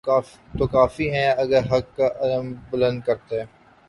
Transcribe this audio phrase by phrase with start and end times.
[0.57, 3.41] تو کوفی ہیں اور اگر حق کا علم بلند کرتے